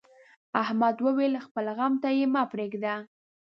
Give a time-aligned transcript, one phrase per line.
[0.61, 2.95] احمد وويل: خپل غم ته یې پرېږده.